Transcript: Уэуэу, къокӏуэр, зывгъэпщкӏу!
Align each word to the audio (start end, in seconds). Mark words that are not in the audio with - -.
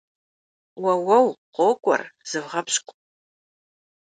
Уэуэу, 0.81 1.27
къокӏуэр, 1.53 2.01
зывгъэпщкӏу! 2.29 2.95